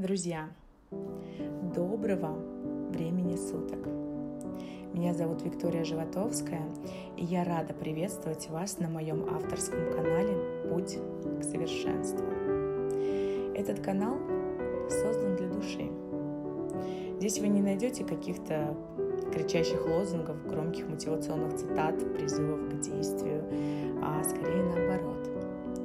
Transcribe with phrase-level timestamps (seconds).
[0.00, 0.48] Друзья,
[1.74, 2.34] доброго
[2.90, 3.86] времени суток!
[4.94, 6.62] Меня зовут Виктория Животовская,
[7.18, 10.38] и я рада приветствовать вас на моем авторском канале
[10.70, 10.96] «Путь
[11.38, 12.24] к совершенству».
[13.54, 14.16] Этот канал
[14.88, 15.90] создан для души.
[17.18, 18.74] Здесь вы не найдете каких-то
[19.34, 23.44] кричащих лозунгов, громких мотивационных цитат, призывов к действию,
[24.02, 25.28] а скорее наоборот.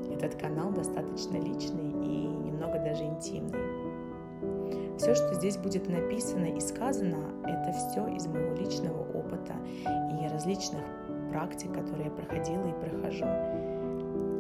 [0.10, 3.65] Этот канал достаточно личный и немного даже интимный.
[5.06, 9.54] Все, что здесь будет написано и сказано, это все из моего личного опыта
[9.86, 10.82] и различных
[11.30, 13.28] практик, которые я проходила и прохожу.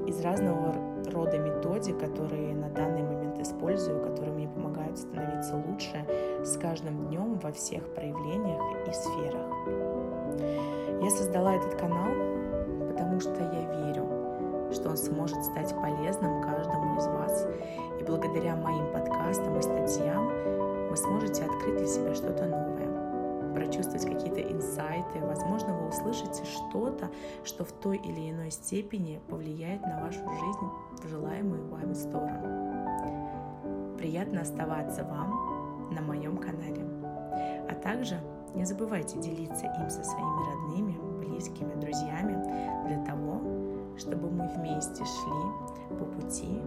[0.08, 0.74] Из разного
[1.14, 6.04] рода методик, которые на данный момент использую, которые мне помогают становиться лучше
[6.44, 9.46] с каждым днем во всех проявлениях и сферах.
[11.00, 12.10] Я создала этот канал,
[12.88, 17.46] потому что я верю, что он сможет стать полезным каждому из вас.
[18.02, 20.35] И благодаря моим подкастам и статьям
[21.06, 27.10] сможете открыть для себя что-то новое, прочувствовать какие-то инсайты, возможно, вы услышите что-то,
[27.44, 33.98] что в той или иной степени повлияет на вашу жизнь в желаемую вами сторону.
[33.98, 36.86] Приятно оставаться вам на моем канале.
[37.70, 38.20] А также
[38.54, 42.36] не забывайте делиться им со своими родными, близкими, друзьями
[42.88, 43.42] для того,
[43.98, 46.62] чтобы мы вместе шли по пути.